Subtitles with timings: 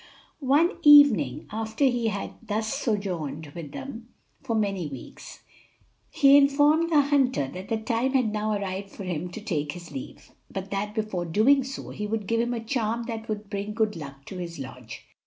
[0.47, 4.07] One evening, after he had thus sojourned with them
[4.41, 5.43] for many weeks,
[6.09, 9.91] he informed the hunter that the time had now arrived for him to take his
[9.91, 13.75] leave, but that before doing so, he would give him a charm that would bring
[13.75, 15.05] good luck to his lodge.